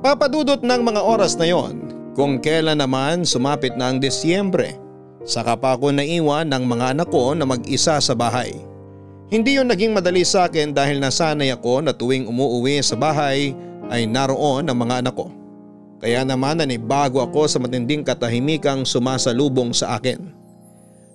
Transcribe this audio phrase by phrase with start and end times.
[0.00, 1.76] Papadudot ng mga oras na yon
[2.16, 4.80] kung kailan naman sumapit na ang Desyembre.
[5.28, 8.56] Saka pa ako naiwan ng mga anak ko na mag-isa sa bahay.
[9.28, 13.52] Hindi yon naging madali sa akin dahil nasanay ako na tuwing umuuwi sa bahay
[13.92, 15.28] ay naroon ang mga anak ko.
[16.00, 20.32] Kaya naman nanibago ako sa matinding katahimikang sumasalubong sa akin.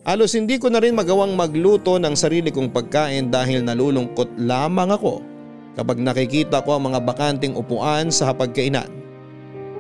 [0.06, 5.35] Halos hindi ko na rin magawang magluto ng sarili kong pagkain dahil nalulungkot lamang ako
[5.76, 8.88] kapag nakikita ko ang mga bakanting upuan sa hapagkainan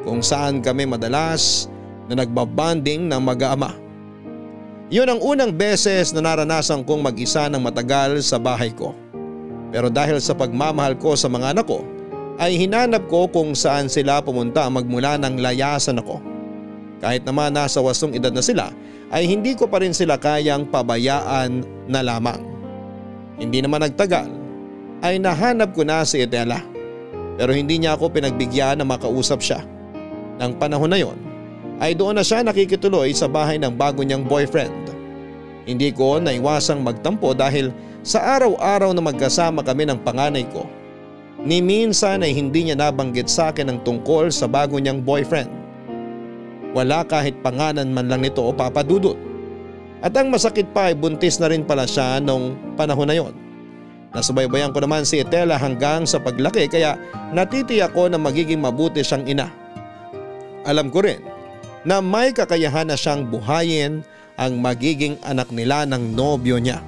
[0.03, 1.71] kung saan kami madalas
[2.11, 3.73] na nagbabanding ng mag-aama.
[4.93, 8.93] Yun ang unang beses na naranasan kong mag-isa ng matagal sa bahay ko.
[9.73, 11.81] Pero dahil sa pagmamahal ko sa mga anak ko
[12.37, 16.21] ay hinanap ko kung saan sila pumunta magmula ng layasan ako.
[17.01, 18.69] Kahit naman nasa wasong edad na sila
[19.09, 22.45] ay hindi ko pa rin sila kayang pabayaan na lamang.
[23.41, 24.44] Hindi naman nagtagal
[25.05, 26.65] ay nahanap ko na si Etela
[27.35, 29.61] pero hindi niya ako pinagbigyan na makausap siya.
[30.39, 31.19] Nang panahon na yon
[31.83, 34.71] ay doon na siya nakikituloy sa bahay ng bago niyang boyfriend.
[35.67, 40.63] Hindi ko naiwasang magtampo dahil sa araw-araw na magkasama kami ng panganay ko.
[41.43, 45.51] Ni minsan ay hindi niya nabanggit sa akin ang tungkol sa bago niyang boyfriend.
[46.71, 49.19] Wala kahit panganan man lang nito o papadudot.
[49.99, 53.44] At ang masakit pa ay buntis na rin pala siya nung panahon na yon.
[54.15, 56.95] Nasubaybayan ko naman si Etela hanggang sa paglaki kaya
[57.35, 59.51] natitiyak ko na magiging mabuti siyang ina.
[60.63, 61.19] Alam ko rin
[61.83, 64.07] na may kakayahan na siyang buhayin
[64.39, 66.79] ang magiging anak nila ng nobyo niya.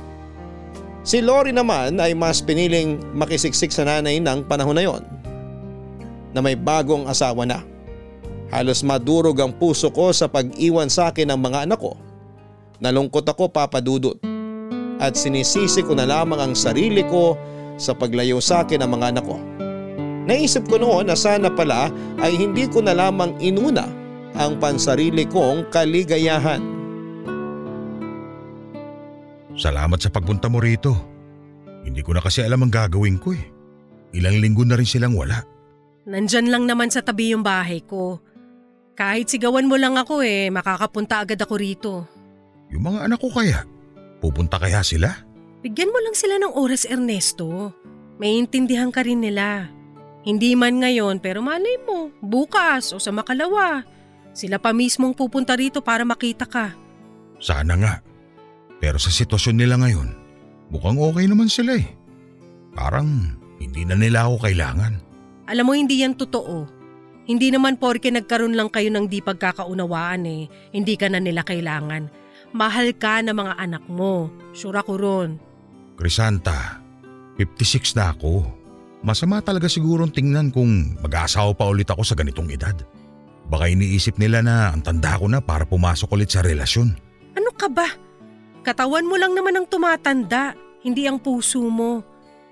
[1.03, 5.03] Si Lori naman ay mas piniling makisiksik sa nanay ng panahon na yon
[6.31, 7.59] na may bagong asawa na.
[8.47, 11.99] Halos madurog ang puso ko sa pag-iwan sa akin ng mga anak ko.
[12.79, 14.15] Nalungkot ako papadudot
[14.97, 17.37] at sinisisi ko na lamang ang sarili ko
[17.77, 19.37] sa paglayo sa akin ng mga anak ko.
[20.27, 21.87] Naisip ko noon na sana pala
[22.19, 23.87] ay hindi ko na lamang inuna
[24.35, 26.59] ang pansarili kong kaligayahan.
[29.57, 30.93] Salamat sa pagpunta mo rito.
[31.87, 33.45] Hindi ko na kasi alam ang gagawin ko eh.
[34.13, 35.41] Ilang linggo na rin silang wala.
[36.07, 38.19] Nandyan lang naman sa tabi yung bahay ko.
[38.97, 41.93] Kahit sigawan mo lang ako eh, makakapunta agad ako rito.
[42.73, 43.63] Yung mga anak ko kaya?
[44.17, 45.25] Pupunta kaya sila?
[45.61, 47.73] Bigyan mo lang sila ng oras Ernesto.
[48.17, 49.69] May intindihan ka rin nila.
[50.25, 53.85] Hindi man ngayon pero malay mo, bukas o sa makalawa.
[54.33, 56.73] Sila pa mismong pupunta rito para makita ka.
[57.41, 57.93] Sana nga.
[58.77, 60.13] Pero sa sitwasyon nila ngayon,
[60.69, 61.87] mukhang okay naman sila eh.
[62.77, 64.93] Parang hindi na nila ako kailangan.
[65.49, 66.69] Alam mo hindi yan totoo.
[67.27, 72.07] Hindi naman porke nagkaroon lang kayo ng di pagkakaunawaan eh, hindi ka na nila kailangan.
[72.57, 75.29] Mahal ka ng mga anak mo, sure ako ron.
[75.93, 76.81] Crisanta,
[77.37, 78.49] 56 na ako.
[79.05, 82.73] Masama talaga sigurong tingnan kung mag-aasawa pa ulit ako sa ganitong edad.
[83.45, 86.97] Baka iniisip nila na ang tanda ko na para pumasok ulit sa relasyon.
[87.37, 87.93] Ano ka ba?
[88.65, 92.01] Katawan mo lang naman ang tumatanda, hindi ang puso mo.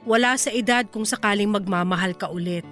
[0.05, 2.63] Wala sa edad kung sakaling magmamahal ka ulit.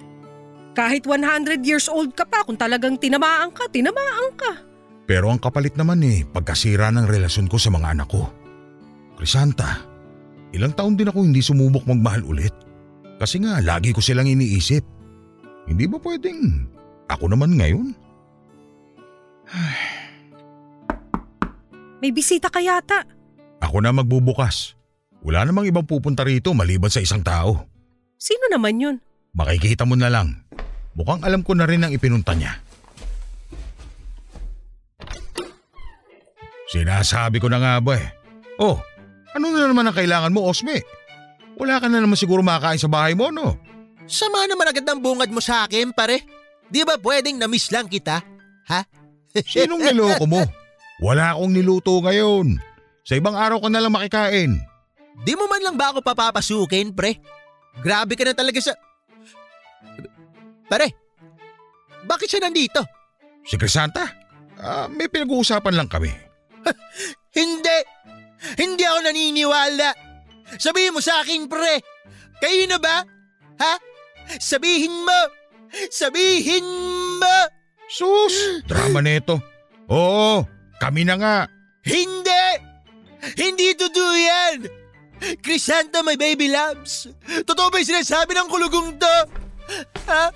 [0.78, 4.73] Kahit 100 years old ka pa, kung talagang tinamaan ka, tinamaan ka.
[5.04, 8.24] Pero ang kapalit naman eh, pagkasira ng relasyon ko sa mga anak ko.
[9.20, 9.84] Crisanta,
[10.56, 12.54] ilang taon din ako hindi sumubok magmahal ulit.
[13.20, 14.82] Kasi nga, lagi ko silang iniisip.
[15.68, 16.68] Hindi ba pwedeng
[17.08, 17.88] ako naman ngayon?
[22.00, 23.04] May bisita ka yata.
[23.60, 24.76] Ako na magbubukas.
[25.24, 27.64] Wala namang ibang pupunta rito maliban sa isang tao.
[28.20, 28.96] Sino naman yun?
[29.32, 30.44] Makikita mo na lang.
[30.96, 32.60] Mukhang alam ko na rin ang ipinunta niya.
[36.74, 38.10] Sinasabi ko na nga ba eh.
[38.58, 38.82] Oh,
[39.30, 40.82] ano na naman ang kailangan mo, Osme?
[41.54, 43.54] Wala ka na naman siguro makain sa bahay mo, no?
[44.10, 46.26] Sama naman agad ng bungad mo sa akin, pare.
[46.66, 48.18] Di ba pwedeng na-miss lang kita?
[48.74, 48.80] Ha?
[49.54, 50.42] Sinong niloko mo?
[50.98, 52.58] Wala akong niluto ngayon.
[53.06, 54.58] Sa ibang araw ko na lang makikain.
[55.22, 57.22] Di mo man lang ba ako papapasukin, pre?
[57.86, 58.74] Grabe ka na talaga sa...
[60.66, 60.90] Pare,
[62.02, 62.82] bakit siya nandito?
[63.46, 64.10] Si Crisanta?
[64.58, 66.23] Uh, may pinag-uusapan lang kami.
[67.38, 67.78] Hindi!
[68.60, 69.90] Hindi ako naniniwala!
[70.60, 71.80] Sabihin mo sa akin, pre!
[72.38, 73.02] Kayo na ba?
[73.60, 73.74] Ha?
[74.36, 75.20] Sabihin mo!
[75.90, 76.66] Sabihin
[77.18, 77.36] mo!
[77.88, 78.64] Sus!
[78.68, 79.40] Drama nito.
[79.88, 80.44] Oo,
[80.80, 81.36] kami na nga.
[81.84, 82.44] Hindi!
[83.36, 84.58] Hindi totoo yan!
[85.40, 87.08] Crisanta, my baby loves!
[87.48, 89.16] Totoo ba yung sinasabi ng kulugong to?
[90.04, 90.28] Ha?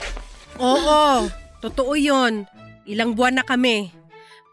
[0.58, 1.28] Oo,
[1.60, 2.48] totoo yon.
[2.88, 3.92] Ilang buwan na kami.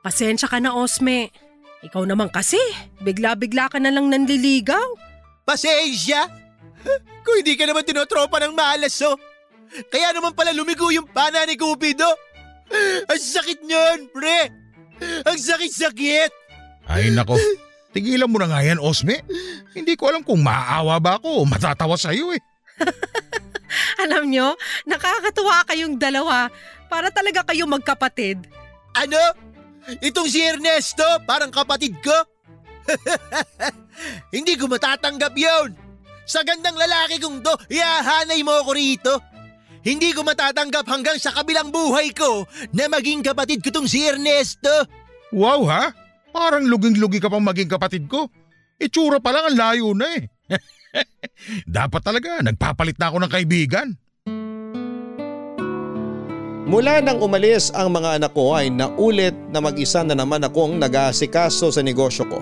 [0.03, 1.31] Pasensya ka na, Osme.
[1.85, 2.57] Ikaw naman kasi,
[3.05, 4.97] bigla-bigla ka na lang nanliligaw.
[5.45, 6.25] Pasensya?
[7.21, 9.13] Kung hindi ka naman tinotropa ng malas, oh.
[9.93, 12.09] Kaya naman pala lumigo yung pana ni Cupido.
[13.05, 14.49] Ang sakit niyon, pre.
[15.29, 16.31] Ang sakit-sakit.
[16.89, 17.37] Ay nako,
[17.93, 19.21] tigilan mo na nga yan, Osme.
[19.77, 22.41] Hindi ko alam kung maaawa ba ako o matatawa sa'yo eh.
[24.05, 24.55] Alam nyo,
[24.87, 26.47] nakakatuwa kayong dalawa.
[26.87, 28.45] Para talaga kayong magkapatid.
[28.95, 29.19] Ano?
[30.01, 32.17] Itong si Ernesto, parang kapatid ko?
[34.35, 35.77] Hindi ko matatanggap yon.
[36.25, 39.13] Sa gandang lalaki kong to, iahanay mo ako rito.
[39.85, 44.89] Hindi ko matatanggap hanggang sa kabilang buhay ko na maging kapatid ko tong si Ernesto.
[45.29, 45.93] Wow ha?
[46.33, 48.25] Parang luging-lugi ka pang maging kapatid ko.
[48.81, 50.25] Itsura pa lang ang layo na eh.
[51.77, 53.87] Dapat talaga, nagpapalit na ako ng kaibigan.
[56.65, 61.69] Mula nang umalis ang mga anak ko ay naulit na mag-isa na naman akong nag-aasikaso
[61.69, 62.41] sa negosyo ko.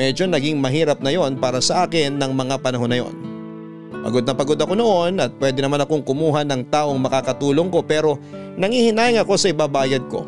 [0.00, 3.12] Medyo naging mahirap na yon para sa akin ng mga panahon na yon.
[4.00, 8.16] Pagod na pagod ako noon at pwede naman akong kumuha ng taong makakatulong ko pero
[8.56, 10.24] nangihinayang ako sa ibabayad ko.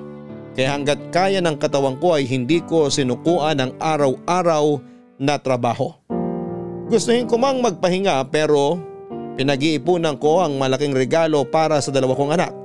[0.52, 4.76] Kaya hanggat kaya ng katawan ko ay hindi ko sinukuan ang araw-araw
[5.17, 5.97] na trabaho.
[6.93, 8.76] Gustuhin ko mang magpahinga pero
[9.41, 12.59] pinag-iipunan ko ang malaking regalo para sa dalawa kong anak.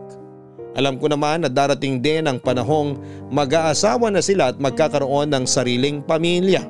[0.75, 3.00] Alam ko naman na darating din ang panahong
[3.31, 6.68] mag-aasawa na sila at magkakaroon ng sariling pamilya.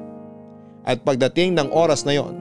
[0.85, 2.37] At pagdating ng oras na yon,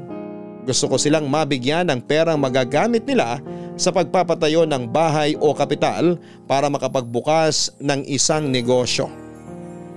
[0.69, 3.41] gusto ko silang mabigyan ng perang magagamit nila
[3.81, 9.09] sa pagpapatayo ng bahay o kapital para makapagbukas ng isang negosyo.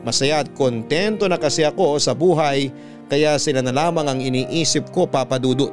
[0.08, 2.72] Masaya at kontento na kasi ako sa buhay
[3.12, 5.72] kaya sila na lamang ang iniisip ko papadudot.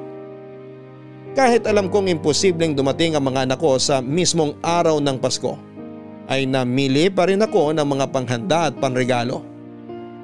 [1.35, 5.74] Kahit alam kong imposibleng dumating ang mga anak ko sa mismong araw ng Pasko,
[6.29, 9.45] ay namili pa rin ako ng mga panghanda at panregalo.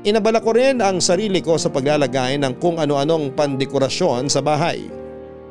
[0.00, 4.88] Inabala ko rin ang sarili ko sa paglalagay ng kung ano-anong pandekorasyon sa bahay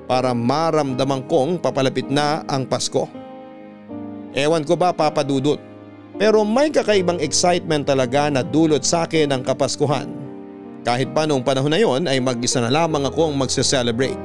[0.09, 3.05] para maramdaman kong papalapit na ang Pasko.
[4.33, 5.69] Ewan ko ba papadudot
[6.19, 10.11] pero may kakaibang excitement talaga na dulot sa akin ang Kapaskuhan.
[10.83, 14.19] Kahit pa noong panahon na yon ay mag-isa na lamang akong magse-celebrate.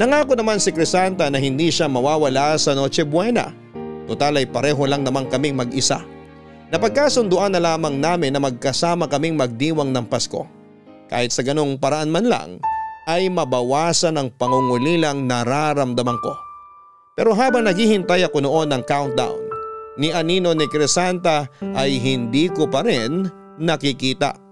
[0.00, 3.63] Nangako naman si Crisanta na hindi siya mawawala sa Noche Buena.
[4.04, 6.04] Total ay pareho lang naman kaming mag-isa.
[6.68, 10.44] Napagkasunduan na lamang namin na magkasama kaming magdiwang ng Pasko.
[11.08, 12.50] Kahit sa ganong paraan man lang
[13.08, 16.32] ay mabawasan ang pangungulilang nararamdaman ko.
[17.14, 19.38] Pero habang naghihintay ako noon ng countdown,
[19.94, 21.46] ni Anino ni Crisanta
[21.78, 23.30] ay hindi ko pa rin
[23.60, 24.43] nakikita.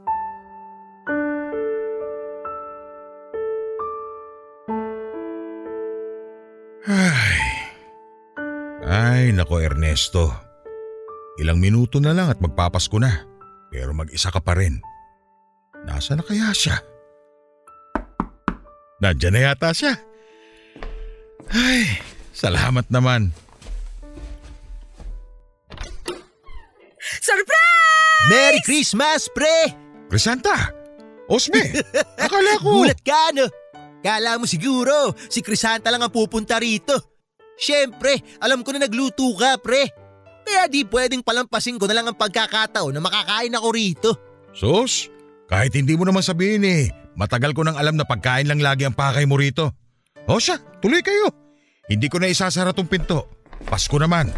[9.22, 10.34] Ay nako Ernesto.
[11.38, 13.22] Ilang minuto na lang at magpapasko na.
[13.70, 14.82] Pero mag-isa ka pa rin.
[15.86, 16.82] Nasa na kaya siya?
[18.98, 19.94] Nandiyan na yata siya.
[21.54, 22.02] Ay,
[22.34, 23.30] salamat naman.
[27.22, 28.26] Surprise!
[28.30, 29.75] Merry Christmas, pre!
[30.10, 30.75] Crisanta!
[31.30, 31.62] Osme!
[32.26, 32.82] Akala ko...
[32.82, 33.46] Gulat ka, no?
[34.02, 37.12] Kala mo siguro, si Crisanta lang ang pupunta rito.
[37.62, 39.87] Siyempre, alam ko na nagluto ka, pre.
[40.43, 44.11] Kaya di pwedeng palampasin ko na lang ang pagkakataon na makakain ako rito.
[44.50, 45.06] Sus,
[45.47, 48.99] kahit hindi mo naman sabihin eh, matagal ko nang alam na pagkain lang lagi ang
[48.99, 49.70] pakay mo rito.
[50.26, 51.31] O siya, tuloy kayo.
[51.87, 53.31] Hindi ko na isasara tong pinto.
[53.62, 54.35] Pasko naman.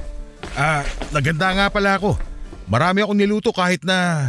[0.53, 2.21] Ah, naganda nga pala ako.
[2.69, 4.28] Marami akong niluto kahit na...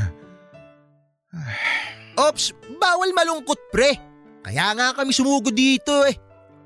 [2.15, 3.99] Ops, bawal malungkot, pre.
[4.39, 6.15] Kaya nga kami sumugod dito eh.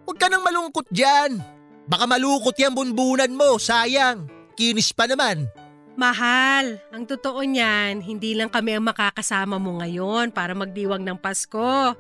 [0.06, 1.42] Huwag ka nang malungkot dyan.
[1.90, 4.30] Baka malukot yan bunbunan mo, sayang.
[4.54, 5.50] Kinis pa naman.
[5.98, 11.98] Mahal, ang totoo niyan, hindi lang kami ang makakasama mo ngayon para magdiwang ng Pasko.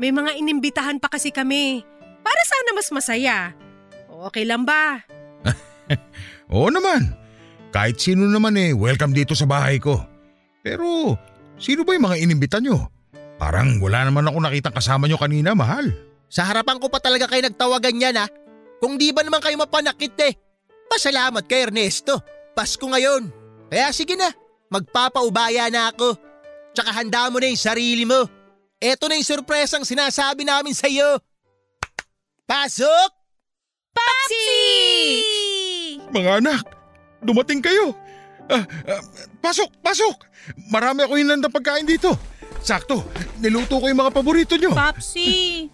[0.00, 1.84] May mga inimbitahan pa kasi kami.
[2.24, 3.52] Para sana mas masaya.
[4.26, 5.04] Okay lang ba?
[6.56, 7.12] Oo naman.
[7.70, 10.00] Kahit sino naman eh, welcome dito sa bahay ko.
[10.64, 11.14] Pero,
[11.60, 12.88] sino ba yung mga inimbita nyo?
[13.36, 15.92] Parang wala naman ako nakitang kasama nyo kanina, mahal.
[16.32, 18.26] Sa harapan ko pa talaga kayo nagtawagan yan ha.
[18.80, 20.34] Kung di ba naman kayo mapanakit eh.
[20.86, 22.20] Pasalamat kay Ernesto.
[22.52, 23.28] Pasko ngayon.
[23.68, 24.30] Kaya sige na,
[24.70, 26.16] magpapaubaya na ako.
[26.76, 28.28] Tsaka handa mo na yung sarili mo.
[28.76, 31.18] Eto na yung surpresang sinasabi namin sa iyo.
[32.44, 33.10] Pasok!
[33.96, 34.46] Papsi!
[36.12, 36.64] Mga anak,
[37.24, 37.96] dumating kayo.
[38.46, 39.02] Ah, ah,
[39.42, 40.16] pasok, pasok.
[40.70, 42.14] Marami ako hinandang pagkain dito.
[42.62, 43.02] Sakto,
[43.42, 44.70] niluto ko yung mga paborito nyo.
[44.76, 45.66] Papsi,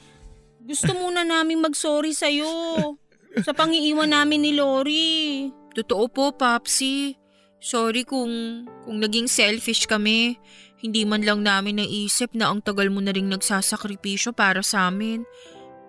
[0.62, 2.94] gusto muna namin mag-sorry sa'yo
[3.42, 5.48] sa pangiiwan namin ni Lori.
[5.72, 7.16] Totoo po, Papsi.
[7.62, 10.36] Sorry kung, kung naging selfish kami.
[10.82, 15.22] Hindi man lang namin naisip na ang tagal mo na ring nagsasakripisyo para sa amin.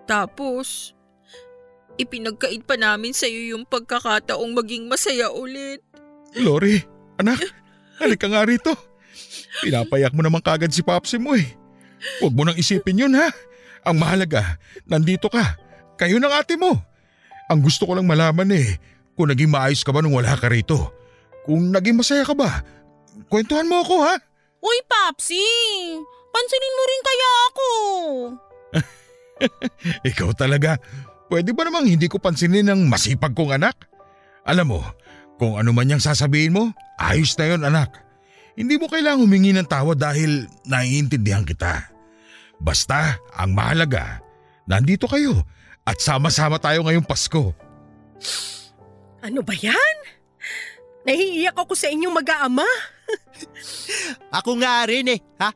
[0.06, 0.94] Tapos,
[1.98, 5.82] ipinagkait pa namin sa iyo yung pagkakataong maging masaya ulit.
[6.38, 6.78] Lori,
[7.18, 7.42] anak,
[7.98, 8.70] halika nga rito.
[9.62, 11.46] Pinapayak mo naman kagad si Papsi mo eh.
[12.22, 13.30] Huwag mo nang isipin yun ha.
[13.84, 14.56] Ang mahalaga,
[14.88, 15.60] nandito ka.
[16.00, 16.72] Kayo ng ate mo.
[17.52, 18.80] Ang gusto ko lang malaman eh,
[19.12, 20.90] kung naging maayos ka ba nung wala ka rito.
[21.44, 22.64] Kung naging masaya ka ba,
[23.28, 24.16] kwentuhan mo ako ha.
[24.64, 25.44] Uy, Papsi!
[26.34, 27.66] Pansinin mo rin kaya ako.
[30.10, 30.80] Ikaw talaga.
[31.28, 33.76] Pwede ba namang hindi ko pansinin ng masipag kong anak?
[34.48, 34.80] Alam mo,
[35.38, 38.02] kung ano man yung sasabihin mo, ayos na yon anak.
[38.58, 41.93] Hindi mo kailangang humingi ng tawad dahil naiintindihan kita.
[42.64, 44.24] Basta, ang mahalaga,
[44.64, 45.44] nandito kayo
[45.84, 47.52] at sama-sama tayo ngayong Pasko.
[49.20, 49.96] Ano ba yan?
[51.04, 52.64] Nahiiyak ako sa inyong mag-aama.
[54.40, 55.52] Ako nga rin eh, ha?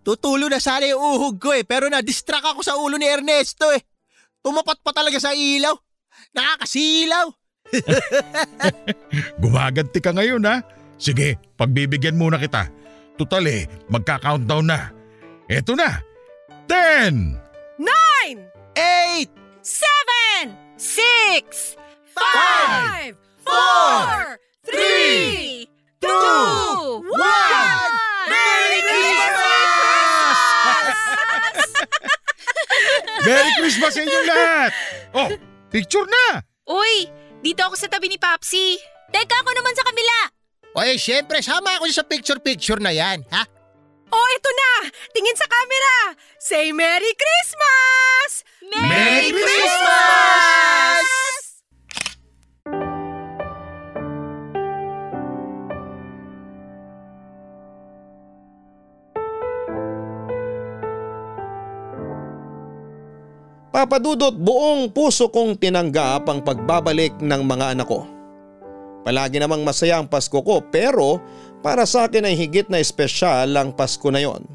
[0.00, 3.84] Tutulo na sana yung uhog ko eh, pero na-distract ako sa ulo ni Ernesto eh.
[4.40, 5.76] Tumapat pa talaga sa ilaw.
[6.32, 7.28] Nakakasilaw.
[9.44, 10.64] Gumaganti ka ngayon ha.
[10.96, 12.72] Sige, pagbibigyan muna kita.
[13.20, 14.90] Tutal eh, magka-countdown na.
[15.46, 16.07] Eto na.
[16.68, 17.32] 10,
[17.80, 18.38] Nine!
[18.76, 19.32] Eight!
[19.64, 20.52] Seven!
[20.76, 21.80] Six!
[22.12, 23.16] Five!
[23.40, 24.36] Four!
[24.68, 25.64] Three!
[25.96, 27.08] Two!
[27.08, 27.92] One!
[28.28, 30.38] Merry Christmas!
[33.24, 34.70] Merry Christmas sa inyong lahat!
[35.16, 35.28] Oh,
[35.72, 36.44] picture na!
[36.68, 37.08] Uy,
[37.40, 38.76] dito ako sa tabi ni Papsi.
[39.08, 40.18] Teka ako naman sa kabila.
[40.76, 43.48] O eh, syempre, sama ako sa picture-picture na yan, ha?
[44.08, 44.72] Oh, ito na!
[45.12, 46.16] Tingin sa camera!
[46.40, 48.30] Say Merry Christmas!
[48.72, 51.06] Merry Christmas!
[63.68, 68.08] Papadudot buong puso kong tinanggap ang pagbabalik ng mga anak ko.
[69.06, 71.22] Palagi namang masaya ang Pasko ko pero
[71.60, 74.46] para sa akin ay higit na espesyal ang Pasko na yon.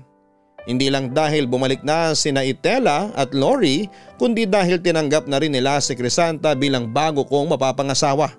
[0.64, 3.84] Hindi lang dahil bumalik na sina Itela at Lori
[4.16, 8.32] kundi dahil tinanggap na rin nila si Crisanta bilang bago kong mapapangasawa.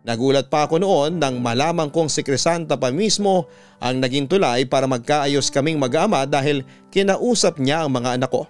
[0.00, 3.50] Nagulat pa ako noon nang malaman kong si Crisanta pa mismo
[3.82, 8.46] ang naging tulay para magkaayos kaming mag-ama dahil kinausap niya ang mga anak ko.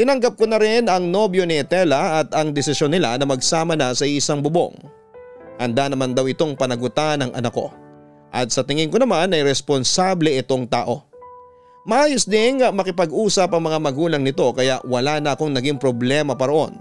[0.00, 3.92] Tinanggap ko na rin ang nobyo ni Etela at ang desisyon nila na magsama na
[3.92, 4.74] sa isang bubong.
[5.58, 7.70] Handa naman daw itong panagutan ng anak ko.
[8.28, 11.08] At sa tingin ko naman ay responsable itong tao.
[11.88, 16.76] Maayos ding makipag-usap ang mga magulang nito kaya wala na akong naging problema pa roon.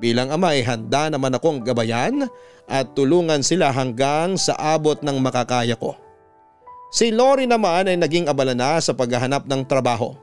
[0.00, 2.24] Bilang ama ay handa naman akong gabayan
[2.64, 5.92] at tulungan sila hanggang sa abot ng makakaya ko.
[6.88, 10.16] Si Lori naman ay naging abala na sa paghahanap ng trabaho.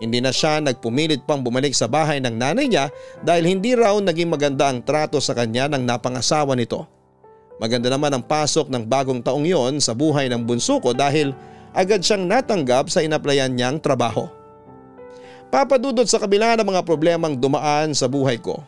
[0.00, 2.92] Hindi na siya nagpumilit pang bumalik sa bahay ng nanay niya
[3.24, 6.95] dahil hindi raw naging maganda ang trato sa kanya ng napangasawa nito.
[7.56, 11.32] Maganda naman ang pasok ng bagong taong yon sa buhay ng bunso ko dahil
[11.72, 14.28] agad siyang natanggap sa inaplayan niyang trabaho.
[15.48, 18.60] Papadudod sa kabila ng mga problemang dumaan sa buhay ko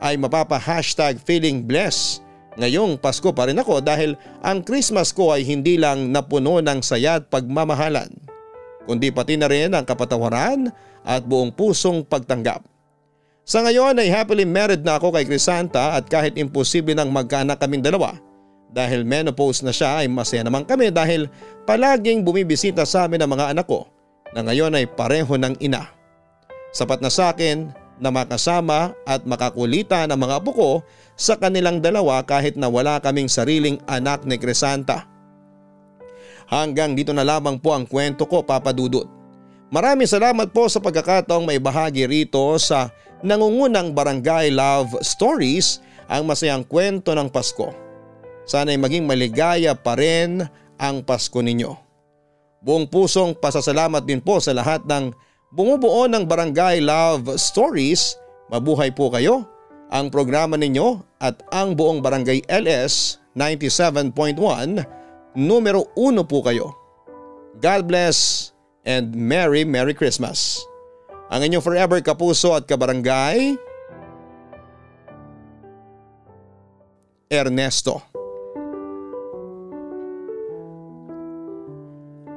[0.00, 2.24] ay mapapa hashtag feeling blessed
[2.56, 7.20] ngayong Pasko pa rin ako dahil ang Christmas ko ay hindi lang napuno ng saya
[7.20, 8.12] at pagmamahalan
[8.84, 10.70] kundi pati na rin ang kapatawaran
[11.02, 12.62] at buong pusong pagtanggap.
[13.42, 17.82] Sa ngayon ay happily married na ako kay Crisanta at kahit imposible nang magkaanak kaming
[17.82, 18.14] dalawa
[18.70, 21.26] dahil menopause na siya ay masaya naman kami dahil
[21.66, 23.90] palaging bumibisita sa amin ang mga anak ko
[24.30, 25.90] na ngayon ay pareho ng ina.
[26.72, 27.68] Sapat na sa akin
[28.00, 30.70] na makasama at makakulita ng mga apo ko
[31.18, 35.04] sa kanilang dalawa kahit na wala kaming sariling anak ni Crisanta.
[36.46, 39.04] Hanggang dito na lamang po ang kwento ko papadudot.
[39.72, 42.92] Maraming salamat po sa pagkakataong may bahagi rito sa
[43.22, 47.72] nangungunang Barangay Love Stories ang masayang kwento ng Pasko.
[48.44, 50.42] Sana'y maging maligaya pa rin
[50.76, 51.72] ang Pasko ninyo.
[52.62, 55.14] Buong pusong pasasalamat din po sa lahat ng
[55.50, 58.18] bumubuo ng Barangay Love Stories.
[58.50, 59.46] Mabuhay po kayo,
[59.90, 64.38] ang programa ninyo at ang buong Barangay LS 97.1
[65.36, 66.72] numero uno po kayo.
[67.60, 68.50] God bless
[68.88, 70.64] and Merry Merry Christmas.
[71.32, 73.56] Ang inyong forever kapuso at kabarangay,
[77.32, 78.04] Ernesto.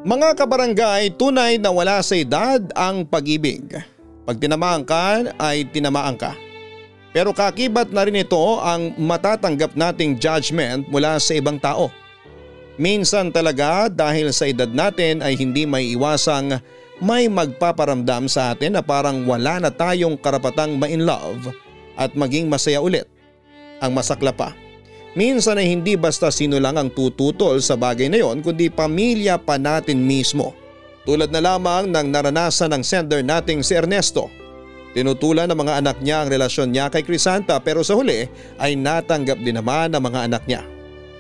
[0.07, 3.67] Mga kabarangay, tunay na wala sa edad ang pag-ibig.
[4.23, 6.31] Pag tinamaan ka ay tinamaan ka.
[7.11, 11.91] Pero kakibat na rin ito ang matatanggap nating judgment mula sa ibang tao.
[12.79, 16.63] Minsan talaga dahil sa edad natin ay hindi may iwasang
[17.03, 21.51] may magpaparamdam sa atin na parang wala na tayong karapatang ma-in love
[21.99, 23.07] at maging masaya ulit.
[23.83, 24.55] Ang masakla pa,
[25.19, 29.59] minsan ay hindi basta sino lang ang tututol sa bagay na yon kundi pamilya pa
[29.59, 30.55] natin mismo.
[31.03, 34.31] Tulad na lamang ng naranasan ng sender nating si Ernesto.
[34.95, 38.25] Tinutulan ng mga anak niya ang relasyon niya kay Crisanta pero sa huli
[38.57, 40.63] ay natanggap din naman ng mga anak niya.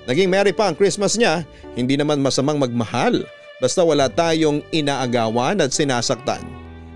[0.07, 1.43] Naging merry pa ang Christmas niya,
[1.75, 3.27] hindi naman masamang magmahal
[3.59, 6.43] basta wala tayong inaagawan at sinasaktan.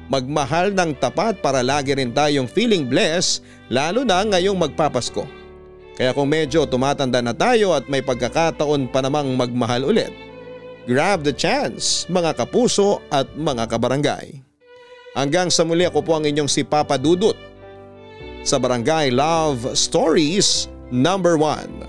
[0.10, 5.22] Magmahal ng tapat para lagi rin tayong feeling blessed lalo na ngayong magpapasko.
[6.00, 10.10] Kaya kung medyo tumatanda na tayo at may pagkakataon pa namang magmahal ulit,
[10.88, 14.40] grab the chance mga kapuso at mga kabarangay.
[15.14, 17.36] Hanggang sa muli ako po ang inyong si Papa Dudut
[18.48, 21.89] sa Barangay Love Stories number 1.